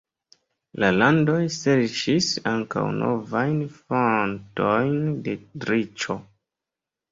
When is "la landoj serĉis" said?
0.83-2.29